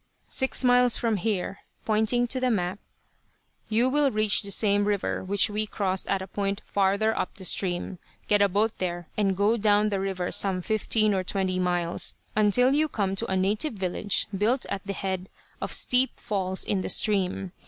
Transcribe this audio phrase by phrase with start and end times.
[0.29, 2.79] "Six miles from here," pointing to the map,
[3.69, 7.45] "you will reach the same river which we crossed at a point farther up the
[7.45, 7.99] stream.
[8.27, 12.73] Get a boat there and go down the river some fifteen or twenty miles, until
[12.73, 15.29] you come to a native village built at the head
[15.61, 17.51] of steep falls in the stream.